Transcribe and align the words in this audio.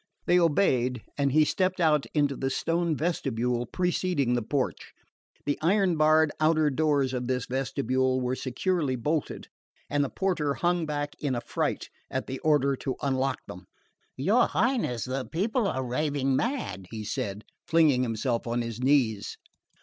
They 0.25 0.39
obeyed, 0.39 1.03
and 1.15 1.31
he 1.31 1.45
stepped 1.45 1.79
out 1.79 2.07
into 2.15 2.35
the 2.35 2.49
stone 2.49 2.95
vestibule 2.97 3.67
preceding 3.67 4.33
the 4.33 4.41
porch. 4.41 4.93
The 5.45 5.59
iron 5.61 5.95
barred 5.95 6.31
outer 6.39 6.71
doors 6.71 7.13
of 7.13 7.27
this 7.27 7.45
vestibule 7.45 8.19
were 8.19 8.35
securely 8.35 8.95
bolted, 8.95 9.47
and 9.91 10.03
the 10.03 10.09
porter 10.09 10.55
hung 10.55 10.87
back 10.87 11.13
in 11.19 11.35
affright 11.35 11.87
at 12.09 12.25
the 12.25 12.39
order 12.39 12.75
to 12.77 12.95
unlock 13.03 13.41
them. 13.47 13.67
"Your 14.17 14.47
Highness, 14.47 15.05
the 15.05 15.23
people 15.23 15.67
are 15.67 15.85
raving 15.85 16.35
mad," 16.35 16.87
he 16.89 17.03
said, 17.03 17.43
flinging 17.67 18.01
himself 18.01 18.47
on 18.47 18.63
his 18.63 18.81
knees. 18.81 19.37